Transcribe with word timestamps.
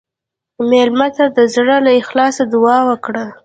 مېلمه 0.69 1.07
ته 1.15 1.25
د 1.37 1.39
زړه 1.53 1.77
له 1.85 1.91
اخلاصه 2.01 2.43
دعا 2.53 2.79
وکړه. 2.89 3.25